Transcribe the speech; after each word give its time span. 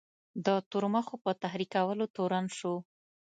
د 0.45 0.47
تورمخو 0.71 1.15
په 1.23 1.31
تحریکولو 1.43 2.05
تورن 2.15 2.45
شو. 2.57 2.75